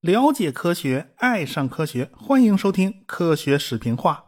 [0.00, 4.24] 了解科学，爱上科学，欢迎收听《科学视频化》。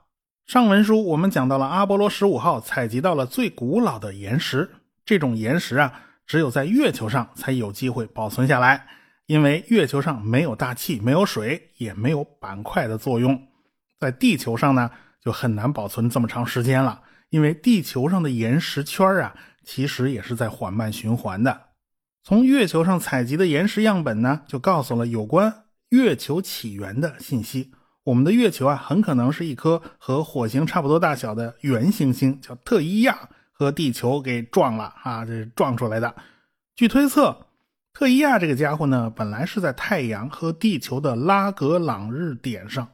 [0.52, 4.70] 上文书我们讲到了阿波罗十五号采集到了最古老的岩石，
[5.04, 8.86] 这种岩石啊，只有在月球上才有机会保存下来，
[9.26, 13.48] 因为月球上没有大气、没有水，也没有板块的作用。
[13.98, 14.90] 在地球上呢，
[15.20, 21.60] 就很难保存这么长时间了，因为地球上的岩石圈啊，其实也是在缓慢循环的。
[22.22, 25.64] 从月球上采集的岩石样本呢，就告诉了有关。
[25.90, 27.70] 月球起源的信息，
[28.02, 36.14] 我们的月球啊，很可能是一颗和火星差不多大小的圆行星，叫特伊亚，和地球给撞了啊，这撞出来的。
[36.74, 37.46] 据推测，
[37.92, 42.88] 特伊亚这个家伙呢，本来是在太阳和地球的拉格朗日点上。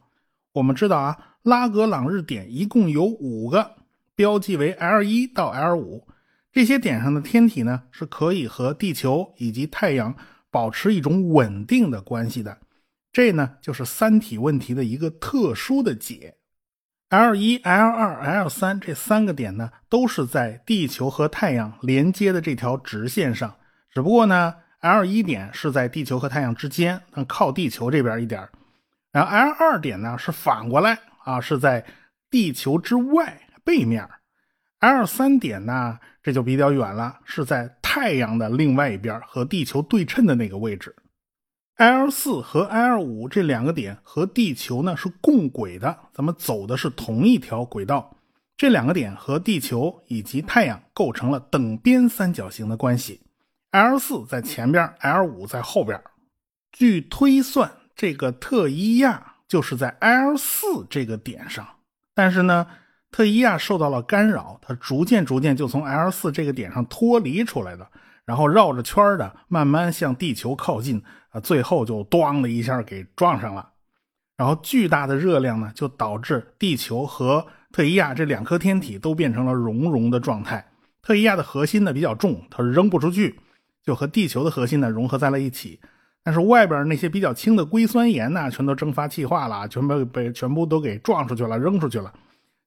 [0.52, 3.76] 我们知道啊，拉格朗日点一共有五个，
[4.14, 6.06] 标记为 L 一到 L 五。
[6.52, 10.14] 这些点上的天体呢，是可以和地球以及太阳
[10.50, 12.58] 保持一种稳定的关系的。
[13.12, 16.36] 这呢，就是三体问题的一个特殊的解。
[17.10, 23.56] L 一、L 二、L 三这三个点呢，都是在地球和太阳连接的这条直线上。
[23.92, 28.48] 只不过呢，L 一点是在地球和太阳之间，靠地球这边一点
[29.10, 31.84] 然后 L 二点呢是反过来啊，是在
[32.30, 34.08] 地球之外背面。
[34.80, 40.94] L 三点呢，这就比较远了，是在太阳的另外一边，和地球对称的那个位置。
[41.76, 48.16] L 四和 L 五这两个点和地球呢是共轨的，咱们走的是同一条轨道。
[48.56, 53.22] 这两个点和地球以及太阳构成了等边三角形的关系。
[53.70, 56.02] L 四在前边，L 五在后边。
[56.72, 61.66] 据推算，这个特伊亚就是在 L 四这个点上。
[62.14, 62.66] 但是呢，
[63.10, 67.88] 特伊亚受到了干扰，它逐渐逐渐就从 L 四这个点上脱离出来了。
[68.24, 73.70] 然后绕着圈的慢慢向地球靠近啊，最后就咣的一下给撞上了。
[74.36, 80.64] 然后巨大的热量呢，就导致地球和特伊亚这两颗天体都变成了熔融的状态。
[81.02, 83.40] 特伊亚的核心呢比较重，它扔不出去，
[83.82, 85.80] 就和地球的核心呢融合在了一起。
[86.22, 92.12] 但是外边那些比较轻的硅酸盐呢，全都蒸发气化了，全部被全部都给撞出去了，扔出去了。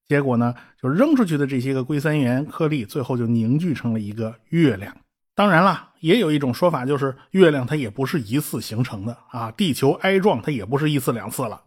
[0.07, 4.95] 结果呢，就扔出去的这些个硅酸盐颗粒，最后就凝聚成了一个月亮。
[5.35, 11.61] 当然了，也有一种说法，就是月亮它也不是一次形成的啊，地球挨撞它也不是一次两次了。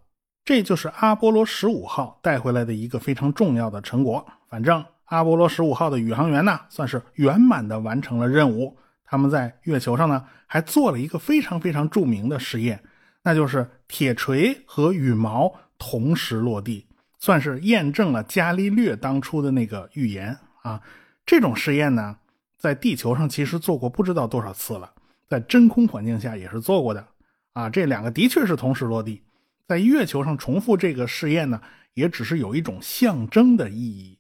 [0.44, 4.25] 这就是阿波罗十五号带回来的一个非常重要的成果。
[4.48, 8.76] 反正阿波罗十五号的宇航员呢，算是圆满的完成了任务。
[9.04, 12.80] 他们在月球上呢，还做了一个非常非常著名的实验，
[13.25, 16.86] 那就是铁锤和羽毛同时落地，
[17.19, 20.81] 算是验证了伽利略当初的那个预言啊。
[21.25, 22.19] 这种实验呢。
[22.59, 24.91] 在地球上其实做过不知道多少次了，
[25.28, 27.06] 在真空环境下也是做过的
[27.53, 27.69] 啊。
[27.69, 29.22] 这两个的确是同时落地，
[29.69, 31.60] 在月球上重复这个试验呢，
[31.93, 34.19] 也只是有一种象征的意义。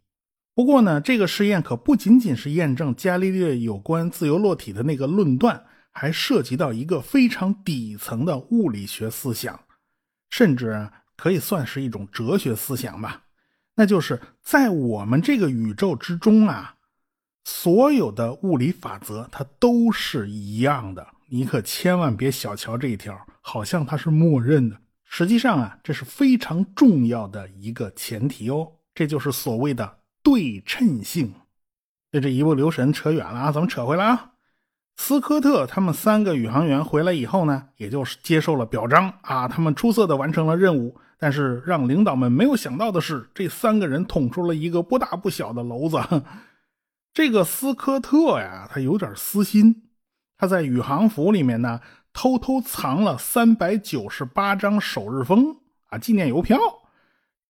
[0.54, 9.58] 不过呢，这个试验可不仅仅是验证伽利略有关自由落体的那个论断，还涉及到一个非常底层的物理学思想，
[10.30, 13.22] 甚至可以算是一种哲学思想吧。
[13.74, 16.74] 那就是在我们这个宇宙之中啊。
[17.48, 24.76] 所有的物理法则，它都是一样的，你可千万别小瞧这一条，好像它是默认的。
[25.04, 31.32] 实际上啊，这是非常重要的一个前提哦，这就是所谓的对称性。
[32.10, 34.32] 这这一不留神扯远了啊，咱们扯回来啊。
[34.96, 40.98] 斯科特他们三个宇航员回来以后呢，也就是接受了表彰啊，他们出色的完成了任务。
[41.18, 46.22] 但是让领导们没有想到的是，这三个人捅出了一个不大不小的篓子。
[47.14, 49.88] 这个斯科特呀，他有点私心，
[50.36, 51.80] 他在宇航服里面呢，
[52.12, 55.56] 偷偷藏了三百九十八张首日封
[55.88, 56.58] 啊，纪念邮票。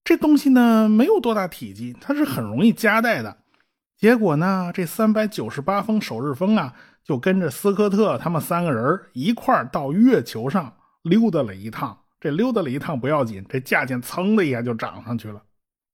[0.03, 3.37] 这东西呢，没有多大体积，它是很容易夹带的。
[3.99, 6.73] 结果呢，这三百九十八封首日封啊，
[7.05, 12.00] 就跟着斯科特他们三个人一块到月球上溜达了一趟。
[12.21, 15.43] 这溜达了一趟不要紧，这价钱噌的一下就涨上去了。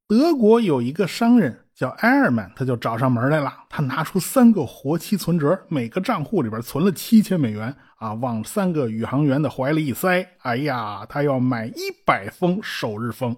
[0.09, 1.63] 德国有一个商人。
[1.77, 3.53] 叫埃尔曼，他就找上门来了。
[3.69, 10.27] 他拿出三个活期存折，每个账户里边存了七千美元啊，往三个宇航员的怀里一塞。
[10.39, 13.37] 哎呀，他要买一百封首日封。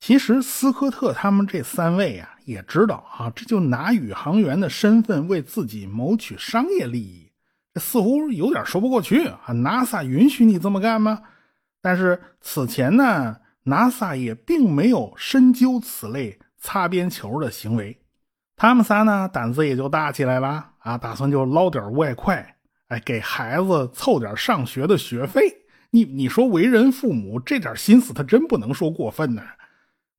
[0.00, 7.32] 其实斯科特他们这三位啊，也知道啊，这就拿宇航员的身份为自己谋取商业利益，
[7.74, 9.40] 这似乎有点说不过去啊。
[9.48, 11.20] NASA 允许你这么干吗？
[11.82, 13.36] 但是此前呢
[13.66, 16.38] ，NASA 也并没有深究此类。
[16.64, 18.00] 擦边球的行为，
[18.54, 22.54] 他们仨呢胆子也就大起来了啊，打算就捞点外快，
[22.86, 25.42] 哎，给孩子凑点上学的学费。
[25.90, 29.42] 你你说为人父母这点心思，他真不能说过分呢。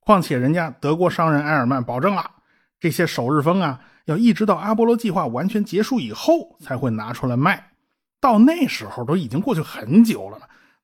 [0.02, 2.30] 况且人家德国商人埃尔曼保证了，
[2.78, 7.72] 这些首日封啊，要一直到阿波罗计划完全结束以后才会拿出来卖。
[8.20, 10.38] 到那时候都已经过去很久了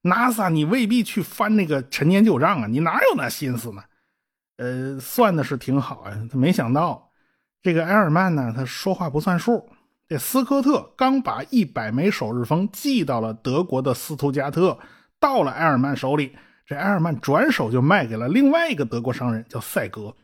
[0.03, 3.83] ，NASA 你未必去翻那个陈年旧账啊，你哪有那心思呢？
[4.57, 7.11] 呃，算的是挺好啊，他没想到
[7.61, 9.69] 这个埃尔曼呢，他说话不算数。
[10.07, 14.79] 这斯科特刚把一百枚首日封寄到了德国的斯图加特，
[15.19, 16.35] 到了埃尔曼手里，
[16.65, 20.15] 这埃尔曼转手就卖给了另外一个德国商人，叫赛格。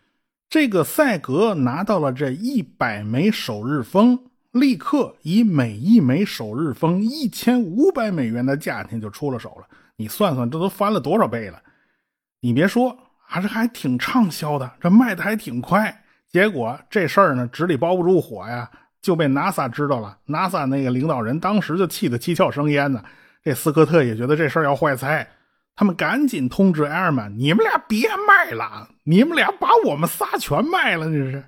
[0.49, 4.19] 这个赛格拿到了这一百枚首日封，
[4.55, 9.67] 立刻以每一枚首日封一千五百美元的价钱就出了手了。
[9.97, 11.61] 你算算，这都翻了多少倍了？
[12.39, 16.03] 你别说，还是还挺畅销的，这卖的还挺快。
[16.31, 18.69] 结果这事儿呢，纸里包不住火呀。
[19.01, 23.03] 就被 NASA 知道了，NASA 那个领导人当时就气得七窍生烟呢。
[23.43, 25.27] 这斯科特也觉得这事儿要坏菜，
[25.75, 31.43] 他们赶紧通知埃尔曼：“你们俩别卖了，你们俩把我们仨全卖了。”这是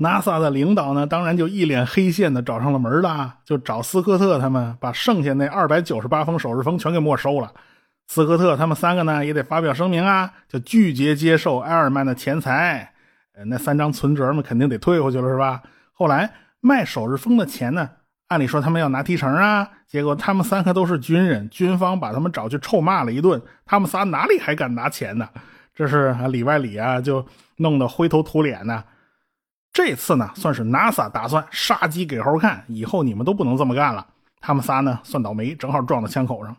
[0.00, 7.52] NASA 的领导呢，当然就一脸黑线的找上了门了，就找斯科特他们把剩下那二百九十八封首日封全给没收了。
[8.08, 12.92] 斯科特他们三个呢也得发表声明啊，就拒绝接受埃尔曼的钱财。
[13.34, 15.62] 呃那三张存折嘛，肯定得退回去了，是吧？
[15.92, 16.32] 后来。
[16.62, 17.88] 卖首日封的钱呢？
[18.28, 23.40] 按理说他们要拿提成啊，结果他们三个都是军人，军方把他们找去臭骂了一顿。
[23.64, 25.26] 他们仨哪里还敢拿钱呢？
[25.74, 27.24] 这是里外里啊，就
[27.56, 28.84] 弄得灰头土脸呢。
[29.82, 34.06] 这次呢，算是 NASA 打算杀鸡给猴看，以后你们都不能这么干了。
[34.38, 36.54] 他们仨呢，算倒霉，正好撞到枪口上。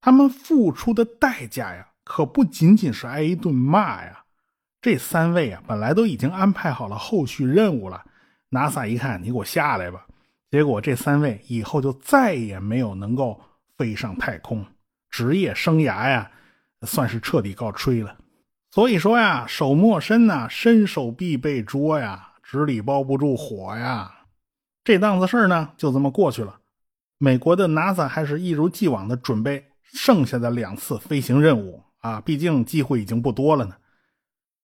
[0.00, 4.22] 他们付出的代价呀，可不仅仅是挨一顿骂呀。
[4.80, 8.04] 这三位啊，本来都已经安排好了后续任务了。
[8.52, 10.06] NASA 一看，你给我下来吧！
[10.48, 13.40] 结果这三位以后就再也没有能够
[13.76, 14.64] 飞上太空，
[15.10, 16.30] 职业生涯呀，
[16.82, 18.16] 算是彻底告吹了。
[18.70, 24.10] 所以说呀，手莫伸呐，伸手必被捉呀，纸里包不住火呀。
[24.82, 26.60] 这档子事儿呢，就这么过去了。
[27.18, 33.74] 美国的 NASA 还是一如既往的准备剩下的两次飞行任务啊，毕竟机会已经不多了呢。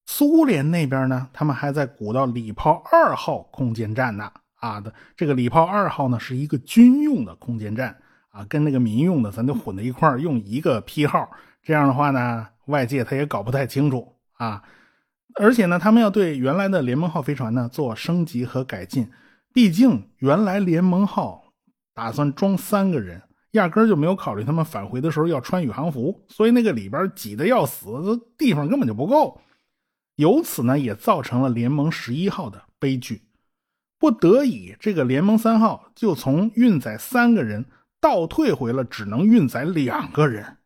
[0.06, 4.32] 苏联那边呢，他们还在鼓捣礼炮二号空间站呢。
[4.54, 7.94] 啊的，这个礼炮二号呢是一个军用的空间站
[8.30, 11.30] 啊，跟那个民用的咱就混在一块用一个批号。
[11.62, 14.62] 这样的话呢，外界他也搞不太清楚啊。
[15.34, 19.10] 而且呢，他们要对原来的联盟号飞船呢做升级和改进。
[19.52, 21.52] 毕竟原来联盟号
[21.94, 23.22] 打算装三个人，
[23.52, 27.86] 压根就没有考虑他们返回的时候要穿宇航服，所以那个里边挤得要死，
[28.36, 29.40] 地方根本就不够。
[30.16, 33.22] 由此呢，也造成了联盟十一号的悲剧。
[33.98, 37.64] 不得已，这个联盟三号就从运载三个人
[38.00, 40.58] 倒退回了只能运载两个人。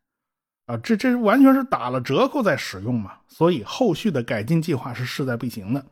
[0.68, 3.14] 啊，这这完全是打了折扣在使用嘛。
[3.26, 5.84] 所以后续的改进计划是势在必行的。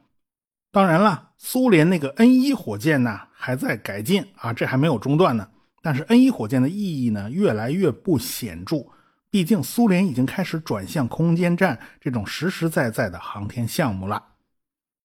[0.71, 5.49] 当然了，苏联那个 N 一火箭呢还在改进啊，这还没有中断呢。
[5.83, 8.87] 但是 N 一火箭的意义呢越来越不显著。
[9.31, 14.23] 毕竟，苏联已经开始转向空间站这种实实在在的航天项目了。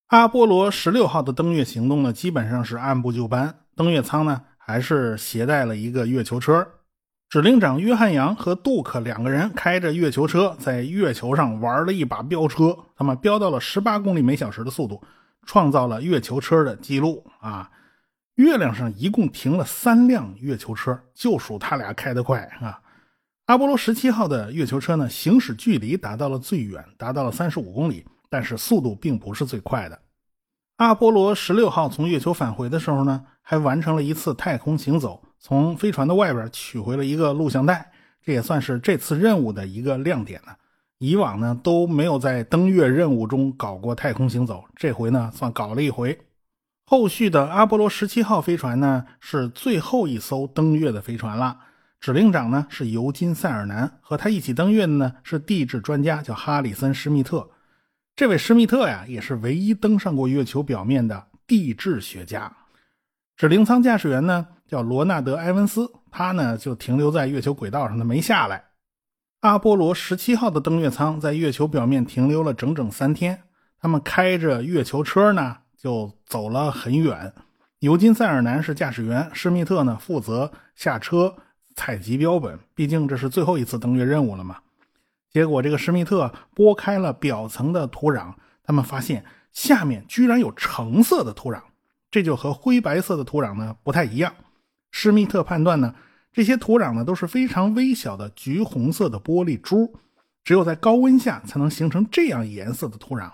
[0.08, 3.54] 阿波罗十六号的登月行动呢，基本上是按部就班。
[3.74, 6.66] 登月舱呢，还是携带了一个月球车。
[7.32, 15.02] 指令长约翰杨和杜克两个人开着月球车，在月球上玩了一把飙车，他们飙到了十八公里每小时的速度，
[15.46, 17.70] 创造了月球车的记录啊！
[18.34, 22.78] 月亮上一共停了三辆月球车，就数他俩开得快啊！
[23.46, 29.98] 阿波罗十七号的月球车呢，行驶距离达到了最远，达到了三十五公里，但是速度并不是最快的。
[30.76, 37.90] 阿波罗十六号从月球返回的时候呢，还完成了一次太空行走，从飞船的外边取回了一个录像带，
[38.22, 40.52] 这也算是这次任务的一个亮点呢。
[40.98, 46.16] 以往呢都没有在登月任务中搞过太空行走，这回呢算搞了一回。
[46.86, 51.58] 后续的阿波罗十七号飞船呢，是最后一艘登月的飞船了。
[51.98, 57.50] 指令长呢是尤金·塞尔南，和他一起登月的呢是地质专家，叫哈里森·施密特。
[58.14, 62.52] 这位施密特呀，也是唯一登上过月球表面的地质学家。
[63.36, 68.64] 指令舱驾驶员呢叫罗纳德·埃文斯，他呢就停留在月球轨道上，他没下来。
[69.40, 73.42] 阿波罗十七号的登月舱在月球表面停留了整整三天，
[73.78, 77.34] 他们开着月球车呢就走了很远。
[77.80, 81.34] 尤金·塞尔南是驾驶员，施密特呢负责下车。
[81.76, 84.56] 采集标本，毕竟这是最后一次登月任务了嘛。
[85.30, 91.60] 结果这个施密特拨开了表层的土壤，他们发现下面居然有橙色的土壤，
[92.10, 94.32] 这就和灰白色的土壤呢不太一样。
[94.92, 95.92] 施密特判断呢，
[96.32, 99.98] 这些土壤呢都是非常微小的橘红色的玻璃珠，
[100.44, 103.28] 只有在高温下才能形成这样颜色的土壤。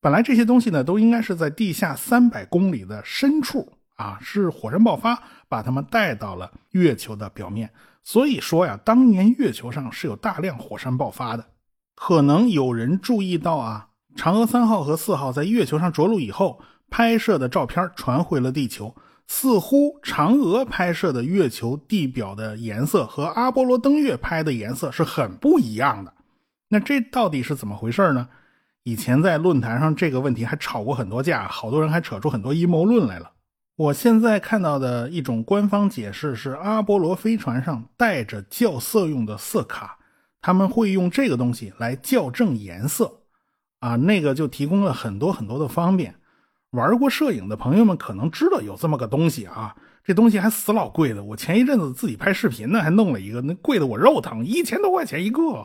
[0.00, 7.70] 本来这些东西呢都应该是在地下三百公里的深处啊，是火山爆发把它们带到了月球的表面。
[8.02, 11.44] 所以说呀，当年月球上是有大量火山爆发的。
[11.94, 13.88] 可能有人注意到啊。
[14.16, 18.94] 嫦娥三号和四号在月球上着陆以后，拍摄的照片传回了地球。
[19.26, 26.14] 似乎嫦娥拍摄的月球地表的颜色和阿波罗登月拍的颜色是很不一样的。
[26.68, 28.28] 那这到底是怎么回事呢？
[28.84, 33.32] 以前在论坛上这个问题还吵过很多架，好多人还扯出很多阴谋论来了。
[33.76, 39.98] 我现在看到的一种官方解释是，阿波罗飞船上带着校色用的色卡，
[40.40, 43.22] 他们会用这个东西来校正颜色。
[43.80, 46.14] 啊，那个就提供了很多很多的方便。
[46.70, 51.22] 玩过摄影的朋友们可能知道有这么个东西啊，这东西还死老贵的。
[51.22, 55.64] 我前一阵子自己拍视频呢，还弄了一个，那贵的我肉疼，一千多块钱一个。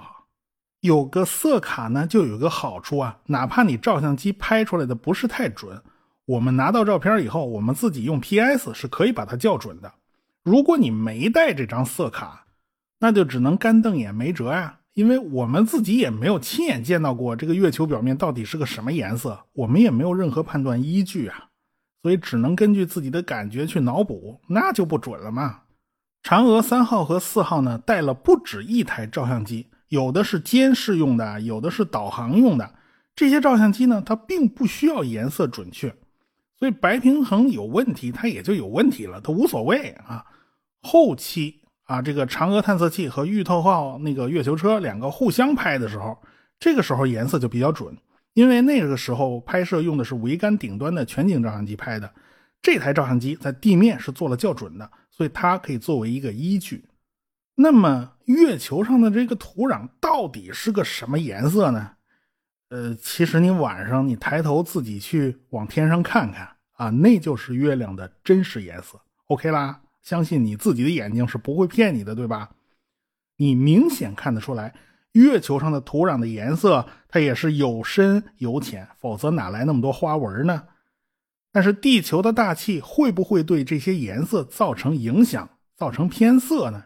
[0.82, 5.82] 有个色卡呢，就有个好处啊，哪怕你照相机拍出来的不是太准，
[6.26, 9.94] 我们拿到照片以后，我们自己用 PS 是可以把它校准的。
[10.44, 12.46] 如果你没带这张色卡，
[13.00, 14.80] 那就只能干瞪眼，没辙呀。
[14.94, 21.48] 因为我们自己也没有亲眼见到过这个月球表面到底是个什么颜色，我们也没有任何判断依据啊，
[22.02, 25.62] 所以只能根据自己的感觉去脑补，那就不准了嘛。
[26.24, 32.76] 嫦娥三号和四号呢，带了不止一台照相机，有的是监视用的，有的是导航用的。
[33.16, 35.96] 这些照相机呢，它并不需要颜色准确，
[36.60, 40.26] 所以白平衡有问题，它也就有问题了，它无所谓啊。
[40.82, 41.61] 后期。
[41.92, 46.18] 啊，这个嫦娥探测器和玉兔号那个月球车两个互相拍的时候，
[46.58, 47.94] 这个时候颜色就比较准，
[48.34, 52.10] 因为那个时候拍摄用的是桅杆顶端的全景照相机拍的，
[52.62, 56.86] 这台照相机在地面是做了校准的，所以它可以作为一个依据。
[57.56, 61.92] 那么月球上的这个土壤到底是个什么颜色呢？
[62.70, 68.98] 呃，其实你晚上你抬头自己去往天上看看啊，那就是月亮的真实颜色。
[69.28, 69.82] OK 啦。
[70.02, 72.52] 相信你自己的眼睛是不会骗你的，对吧？
[73.38, 74.74] 你明显看得出来，
[75.14, 80.64] 月球上的土壤的颜色它也是有深有浅，否则哪来那么多花纹呢？
[81.52, 86.86] 但是地球的大气会不会对这些颜色造成影响，造成偏色呢？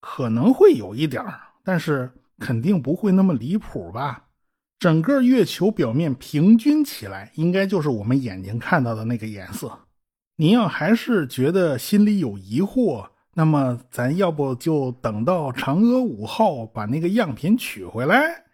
[0.00, 1.24] 可能会有一点
[1.64, 4.26] 但是肯定不会那么离谱吧？
[4.78, 9.87] 整个月球表面平均起来，应该就是我们眼睛看到的那个颜色。
[10.40, 18.44] 您要还是觉得心里有疑惑，那么咱要不就等到嫦娥五号把那个样品取回来，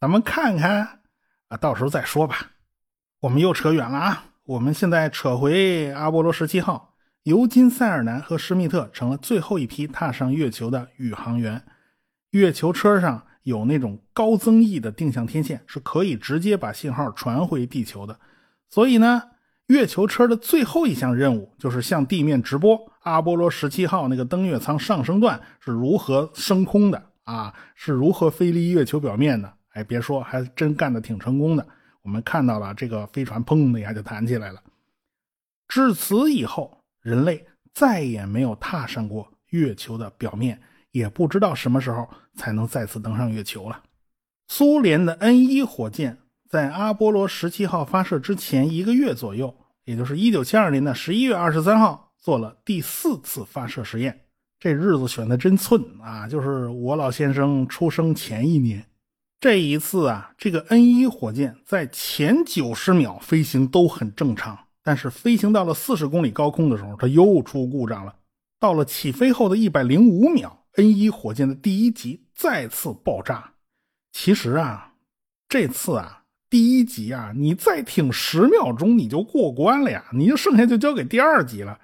[0.00, 1.00] 咱们看看
[1.48, 2.52] 啊，到时候再说吧。
[3.22, 4.26] 我们又扯远了啊！
[4.44, 11.60] 我们现在扯回阿波罗十七号，尤金·塞尔南和施密特成了最后一批踏上月球的宇航员。
[12.30, 18.20] 月球车上有那种高增益的定向天线，是可以直接把信号传回地球的，
[18.70, 19.30] 所以呢。
[19.68, 29.52] 月球车的最后一项任务就是向地面直播阿波罗十七号那个登月舱上升段是如何升空的啊，是如何飞离月球表面的。
[29.70, 31.66] 哎，别说，还真干得挺成功的。
[32.02, 34.62] 我们看到了这个飞船砰的一下就弹起来了。
[35.66, 37.44] 至此以后，人类
[37.74, 40.60] 再也没有踏上过月球的表面，
[40.92, 43.82] 也不知道什么时候才能再次登上月球了。
[44.46, 46.18] 苏联的 N 一火箭。
[46.56, 54.22] 在阿波罗十七号发射之前一个月左右，也就是一九七二年的十一月二十三号，做了第四次发射实验。
[54.58, 56.26] 这日子选的真寸啊！
[56.26, 58.82] 就是我老先生出生前一年。
[59.38, 68.16] 这一次啊，这个 N 一火箭在前九十秒飞行都很正常，但是飞行到了四十公里高空的时候，它又出故障了。
[68.58, 73.52] 到了起飞后的一百零五秒，N 一火箭的第一级再次爆炸。
[74.10, 74.94] 其实啊，
[75.50, 76.22] 这次啊。
[76.48, 81.78] 第一级啊，你再挺十秒钟你就过关了呀，你就剩下就交给第二级了。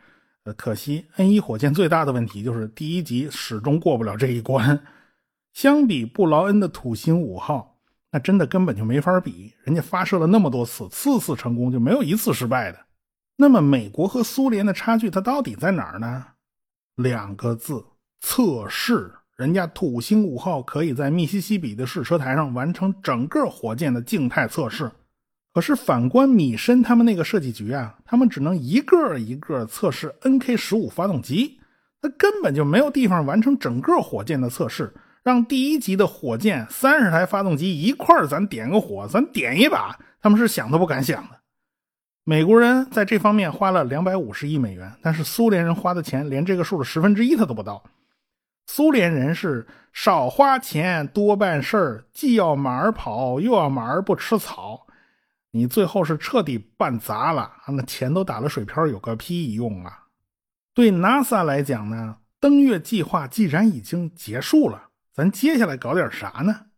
[0.45, 4.85] 呃，可惜 N 一火箭最大的问题就是第一级始终过不了这一关。
[5.52, 7.78] 相比布劳恩的土星五号，
[8.11, 9.52] 那真的根本就没法比。
[9.64, 12.78] 人家发射了那么多次，次次成功，就没有一次失败的。
[13.37, 16.26] 那么美国和苏联的差距它到底在哪儿呢？
[16.97, 17.85] 两个字：
[18.21, 19.12] 测试。
[19.37, 24.91] 人家土星五号可以在密西西比的试车台上完成整个火箭的静态测试，
[25.55, 31.59] 可是反观米申他们那个设计局啊，他们只能一个一个测试 NK 十五发动机，
[32.01, 34.93] 他根本就没有地方完成整个火箭的测试，
[35.25, 41.41] 让第一级的火箭三十台发动机一块儿咱点个火，咱点一把，他们是想都不敢想的。
[42.25, 47.83] 美国人在这方面花了两百五十亿美元，但是苏联人花的钱连这个数的十分之一他都不到。
[48.75, 54.87] 苏联人是少花钱多办事儿，既要马儿跑，又要马儿不吃草。
[55.50, 60.05] 你最后是彻底办砸了，那钱都打了水漂，有个屁用啊！
[60.73, 66.69] 对 NASA 来讲呢，登月计划既然已经结束了，咱接下来搞点啥呢？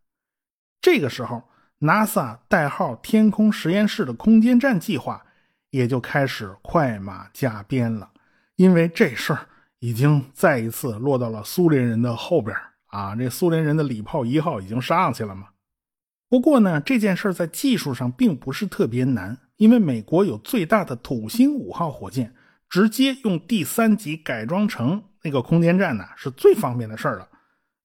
[0.81, 1.43] 这个时候
[1.79, 5.25] ，NASA 代号“天空实验室”的空间站计划
[5.69, 8.11] 也就开始快马加鞭了，
[8.57, 9.47] 因为这事儿。
[9.85, 13.15] 已经再一次落到了苏联人的后边啊！
[13.15, 15.49] 这苏联人的礼炮一号已经上去了嘛。
[16.27, 22.33] 不过呢，这件事在技术上并不是特别难，因为美国有最大的土星五号火箭，
[22.67, 27.29] 直接用第三级改装成那个空间站呢，是最方便的事了。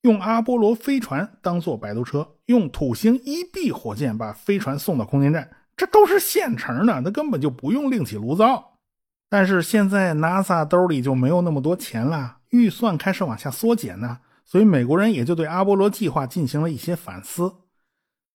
[0.00, 8.69] 用阿波罗飞船当做摆渡车，用土星一 B 火箭把飞船送到空间站，这都是现成的，那根本就不用另起炉灶。
[9.30, 17.54] 但是现在 NASA 兜里就没有那么多钱了，预算开始往下缩减呢，所以美国人也就对阿波罗计划进行了一些反思。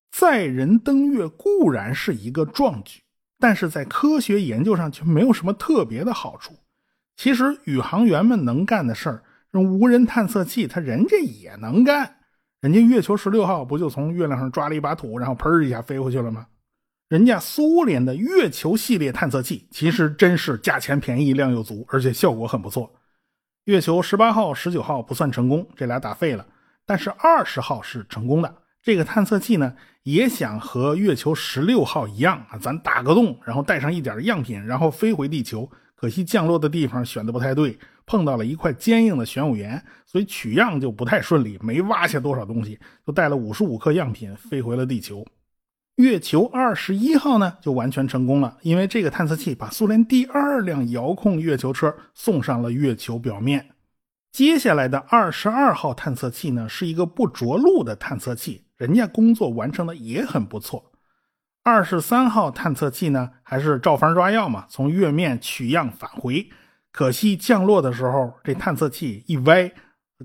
[0.10, 3.02] 载人登月固然是一个壮举，
[3.38, 6.54] 但是在科学研究上却没有什么特别的好处。
[7.18, 12.16] 其实宇航员们能干的事儿，无人探测器他人家也能干，
[12.62, 16.48] 人家月球十六号不就从月亮上抓了一把土，然后砰一下飞回去了吗？
[17.08, 22.92] 人家苏联的月球系列探测器其实真是价钱便宜、量又足，而且效果很不错。
[23.66, 26.48] 月球十八号、十九号不算成功，这俩打废了。
[26.84, 28.56] 但是二十号是成功的。
[28.82, 35.70] 这个探测器呢，也想和月球十六号一样啊，咱打个洞，然后带上一点样品，然后飞回地球。
[35.96, 45.24] 可惜降落的地方选的不太对，碰到了一块坚硬的玄武岩，所以取样就不太顺利，没挖下多少东西，就带了五十五克样品飞回了地球。
[45.96, 53.66] 月球二十一号呢，就完全成功了，因为这个探测器把苏联第二辆遥控月球车送上了月球表面。
[54.34, 60.92] 接下来的二十二号探测器呢，是一个不着陆的探测器，人家工作完成的也很不错。
[61.64, 66.50] 二十三号探测器呢，还是照方抓药嘛，从月面取样返回。
[66.92, 69.72] 可惜降落的时候，这探测器一歪，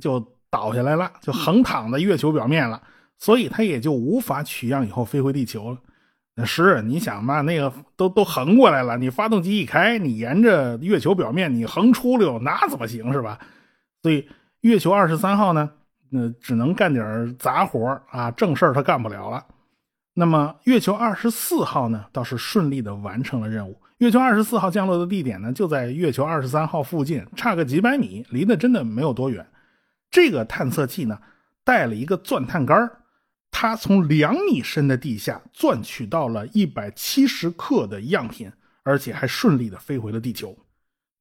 [0.00, 2.82] 就倒下来了，就横躺在月球表面了。
[3.20, 5.78] 所以它也就无法取样，以后飞回地球了。
[6.34, 13.38] 那是你想嘛，那个都都横过来了，你发动机一开，你沿着月球表面你横出溜，那怎么行是吧？
[14.02, 14.26] 所以
[14.62, 15.70] 月球二十三号呢，
[16.08, 19.44] 那只能干点杂活啊，正事儿它干不了了。
[20.14, 23.78] 那么月球二十四号呢，倒是顺利的完成了任务。
[23.98, 29.46] 月球二十四号降落的地点呢，就在月球二十三号附近，差个几百米，离得真的没有多远。
[30.10, 31.18] 这个探测器呢，
[31.64, 32.90] 带了一个钻探杆
[33.50, 38.50] 他从两米深的地下钻取到了一百七十克的样品，
[38.82, 40.56] 而且还顺利的飞回了地球。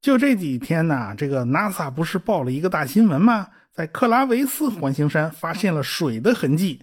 [0.02, 3.48] 就这几天呢，这个 NASA 不是报了一个大新闻吗？
[3.72, 6.82] 在克拉维斯环形山发现了水的痕迹。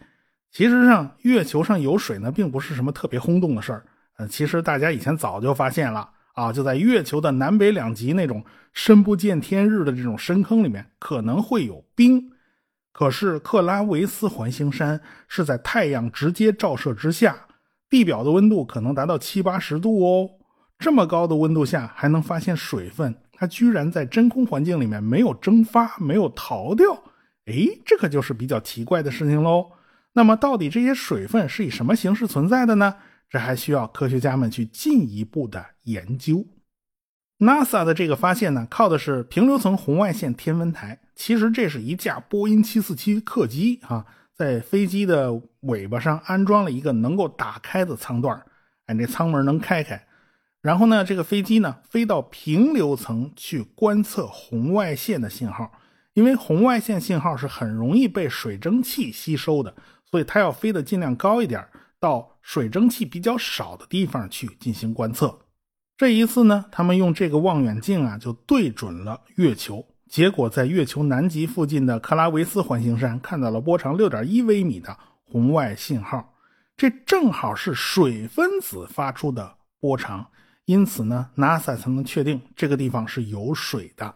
[0.50, 3.86] 其实上，月球上有水呢，并不是什么特别轰动的事儿。
[4.16, 12.32] 呃，其实大家以前早就发现了啊，就在月球的南北两极那种深不见天日的这种深坑里面，可能会有冰。
[12.98, 17.36] 可是克拉维斯环形山是在太阳直接照射之下，
[17.90, 20.30] 地表的温度可能达到七八十度哦。
[20.78, 26.90] 这么高的温度下还能发现水分，它居然在真空环境里面没有蒸发，没有逃掉。
[27.44, 29.72] 哎，这可就是比较奇怪的事情喽。
[30.14, 32.94] 那么，到底这些水分是以什么形式存在的呢？
[33.28, 36.42] 这还需要科学家们去进一步的研究。
[37.38, 40.98] NASA 的这个发现呢，靠的是平流层红外线天文台。
[41.14, 48.42] 其实这是一架波音747客机啊，在飞机的尾巴上安装了一个能够打开的舱段
[48.86, 50.06] 哎，这舱门能开开。
[50.62, 55.70] 然后呢，这个飞机呢飞到平流层去观测红外线的信号，
[56.14, 59.74] 因为红外线信号是很容易被水蒸气吸收的，
[60.10, 61.62] 所以它要飞得尽量高一点，
[62.00, 65.38] 到水蒸气比较少的地方去进行观测。
[65.96, 69.82] 这一次呢，他们用这个望远镜啊，就对准了月球。
[70.06, 76.34] 结果在月球南极附近的克拉维斯环形山看到了波长六点一微米的红外信号，
[76.76, 80.26] 这正好是水分子发出的波长，
[80.66, 84.14] 因此呢，NASA 才能确定这个地方是有水的。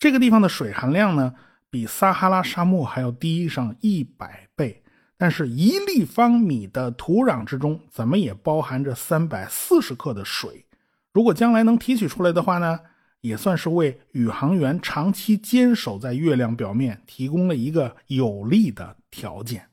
[0.00, 1.32] 这个地方的水含量呢，
[1.70, 4.82] 比撒哈拉沙漠还要低上一百倍，
[5.16, 10.66] 但是一立方米的土壤之中，怎么也包含着三百四十克的水。
[11.14, 12.80] 如果将来能提取出来的话呢，
[13.20, 19.68] 也算是为宇航员长期坚守在月亮表面提供了一个有利的条件。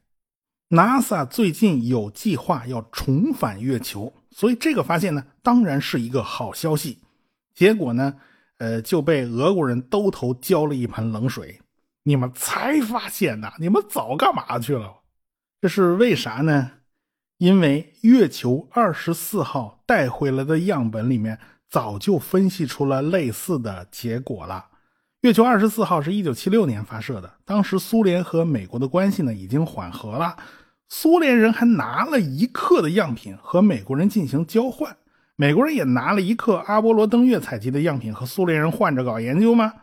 [0.69, 6.99] NASA 最近有计划要重返月球，所以这个发现呢，当然是一个好消息。
[7.55, 8.15] 结果呢，
[8.59, 11.59] 呃，就被俄国人兜头浇了一盆冷水。
[12.03, 13.51] 你们才发现呐？
[13.59, 15.01] 你们早干嘛去了？
[15.59, 16.71] 这是为啥呢？
[17.41, 24.67] 因为月球二十四号带回来的样本里面早就分析出了类似的结果了。
[25.21, 30.37] 月球二十四号是一九七六年发射的，当时苏联和美国的关系呢已经缓和了。
[30.87, 34.95] 苏联人还拿了一克的样品和美国人进行交换，
[35.35, 39.73] 美国人也拿了一克阿波罗登月采集的样品和苏联人换着搞研究吗？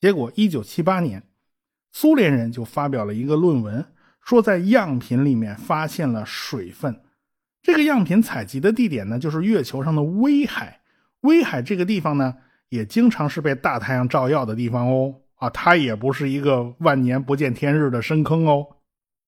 [0.00, 1.22] 结果，一九七八年，
[1.92, 3.84] 苏联人就发表了一个论文，
[4.24, 7.00] 说在样品里面发现了水分。
[7.62, 10.80] 这个样品采集的地点呢，就是月球上的威海。
[11.20, 12.34] 威海这个地方呢，
[12.68, 15.14] 也经常是被大太阳照耀的地方哦。
[15.36, 18.66] 啊，它也不是一个万年不见天日的深坑哦。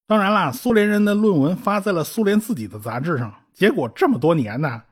[0.06, 4.82] 当然啦，苏联人的论文发在了苏联自己的杂志上，结果这么多年呢，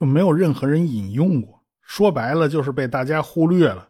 [0.00, 1.62] 就没有任何人引用过。
[1.80, 3.87] 说白了，就是被大家忽略了。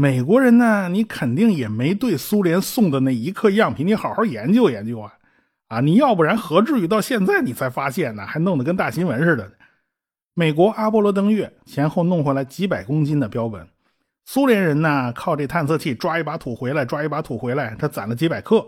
[0.00, 5.12] 美国人呢，你肯定也没对苏联送的那一克样品你好好研究研究啊！
[5.68, 8.24] 啊，你要不然何至于到现在你才发现呢？
[8.24, 9.52] 还弄得跟大新闻似的。
[10.32, 13.68] 美国阿波罗登月前后弄回来几百公斤的标本，
[14.24, 18.66] 苏联人呢靠这探测器抓一把土回来，抓一把土回来，他攒了几百克。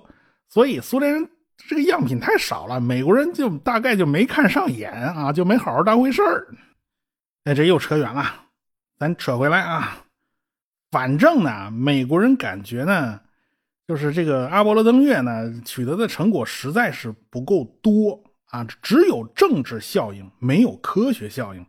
[0.51, 1.27] 所以苏联人
[1.67, 6.47] 这个样品太少了，美国人就大概就没看上眼啊，就没好好当回事儿。
[7.45, 8.23] 哎，这又扯远了，
[8.99, 9.97] 咱扯回来啊。
[10.93, 13.19] 反正呢，美国人感觉呢，
[13.89, 21.65] 就是这个阿波罗登月呢取得的成果实在是不够多啊，只有政治效应，没有科学效应，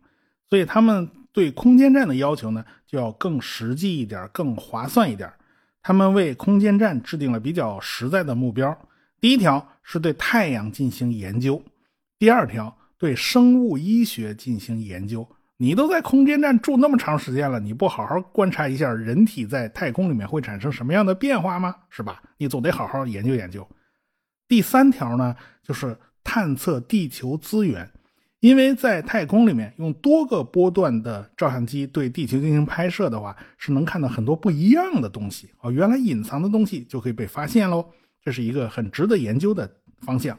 [0.46, 5.32] 所以他们对空间站的要求呢就要更实际一点，更划算一点。
[5.82, 8.78] 他们为空间站制定了比较实在的目标。
[9.20, 11.62] 第一条是对太阳进行研究，
[12.18, 15.26] 第二条对生物医学进行研究。
[15.64, 21.74] 你都在空间站住那么长时间了，你不好好观察一下人体在太空里面会产生什么样的变化吗？
[21.88, 22.22] 是吧？
[22.36, 23.66] 你总得好好研究研究。
[24.46, 27.90] 第三条呢，就是探测地球资源。
[28.40, 35.72] 因为在太空里面用多个波段的照相机对地球进行拍摄的话，是能看到很多不一样的东西哦。
[35.72, 37.86] 原来隐藏的东西就可以被发现喽，
[38.22, 40.38] 这是一个很值得研究的方向。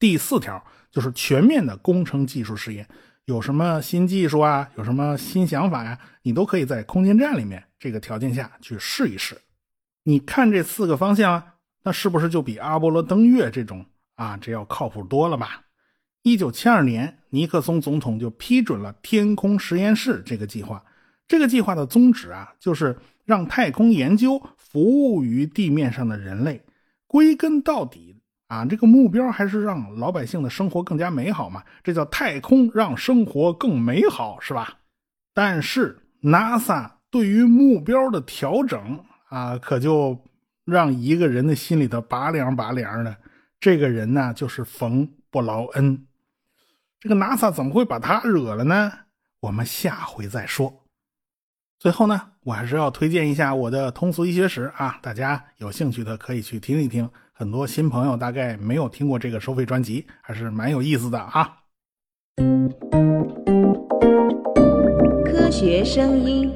[0.00, 0.60] 第四条
[0.90, 2.84] 就是全面的工程技术试验，
[3.30, 9.40] 有什么新技术啊，有什么新想法呀，你都可以在空间站里面这个条件下去试一试。
[10.02, 11.40] 你看这四个方向，
[11.84, 15.62] 那是不是就比阿波罗登月这种啊，这要靠谱多了吧？
[16.22, 20.84] 一九七二年，尼克松总统就批准了天空实验室这个计划。
[21.28, 26.60] 这个计划的宗旨啊，就是让太空研究服务于地面上的人类。
[27.06, 28.19] 归根到底
[28.50, 31.62] 啊，这个目标还是让老百姓的生活更加美好嘛。
[31.84, 34.78] 这叫太空让生活更美好，是吧？
[35.32, 40.20] 但是 NASA 对于目标的调整啊，可就
[40.64, 43.16] 让一个人的心里头拔凉拔凉的。
[43.60, 46.08] 这个人呢，就是冯布劳恩。
[46.98, 48.92] 这个 NASA 怎么会把他惹了呢？
[49.42, 50.84] 我们下回再说。
[51.78, 57.08] 最后呢，我还是要推荐一下我的通俗医学史啊，大家有兴趣的可以去听一听。
[57.40, 61.56] 很多新朋友大概没有听过这个收费专辑，还是蛮有意思的啊。
[65.24, 66.52] 科学声音。